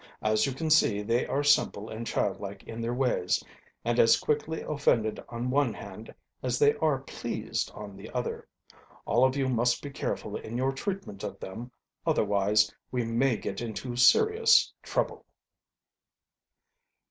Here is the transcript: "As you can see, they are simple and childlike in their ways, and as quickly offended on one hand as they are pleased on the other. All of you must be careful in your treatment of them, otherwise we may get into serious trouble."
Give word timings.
"As 0.23 0.47
you 0.47 0.51
can 0.51 0.71
see, 0.71 1.03
they 1.03 1.27
are 1.27 1.43
simple 1.43 1.87
and 1.87 2.07
childlike 2.07 2.63
in 2.63 2.81
their 2.81 2.91
ways, 2.91 3.43
and 3.85 3.99
as 3.99 4.17
quickly 4.17 4.63
offended 4.63 5.23
on 5.29 5.51
one 5.51 5.75
hand 5.75 6.11
as 6.41 6.57
they 6.57 6.73
are 6.77 7.01
pleased 7.01 7.69
on 7.75 7.95
the 7.95 8.09
other. 8.09 8.47
All 9.05 9.23
of 9.23 9.35
you 9.37 9.47
must 9.47 9.83
be 9.83 9.91
careful 9.91 10.35
in 10.37 10.57
your 10.57 10.71
treatment 10.71 11.23
of 11.23 11.39
them, 11.39 11.69
otherwise 12.03 12.73
we 12.91 13.03
may 13.05 13.37
get 13.37 13.61
into 13.61 13.95
serious 13.95 14.73
trouble." 14.81 15.23